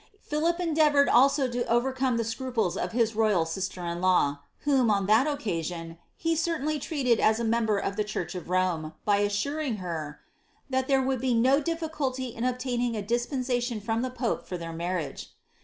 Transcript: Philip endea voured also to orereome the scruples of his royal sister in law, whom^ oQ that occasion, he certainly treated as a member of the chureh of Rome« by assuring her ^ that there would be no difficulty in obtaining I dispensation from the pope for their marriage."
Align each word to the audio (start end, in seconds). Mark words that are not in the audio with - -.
Philip 0.23 0.57
endea 0.57 0.91
voured 0.91 1.09
also 1.09 1.47
to 1.47 1.63
orereome 1.65 2.17
the 2.17 2.23
scruples 2.23 2.75
of 2.75 2.91
his 2.91 3.15
royal 3.15 3.45
sister 3.45 3.85
in 3.85 4.01
law, 4.01 4.39
whom^ 4.65 4.85
oQ 4.91 5.05
that 5.05 5.27
occasion, 5.27 5.99
he 6.17 6.35
certainly 6.35 6.79
treated 6.79 7.19
as 7.19 7.39
a 7.39 7.43
member 7.43 7.77
of 7.77 7.97
the 7.97 8.03
chureh 8.03 8.33
of 8.33 8.49
Rome« 8.49 8.93
by 9.05 9.17
assuring 9.17 9.75
her 9.75 10.19
^ 10.23 10.71
that 10.71 10.87
there 10.87 11.03
would 11.03 11.21
be 11.21 11.35
no 11.35 11.61
difficulty 11.61 12.29
in 12.33 12.43
obtaining 12.43 12.97
I 12.97 13.01
dispensation 13.01 13.79
from 13.79 14.01
the 14.01 14.09
pope 14.09 14.47
for 14.47 14.57
their 14.57 14.73
marriage." 14.73 15.33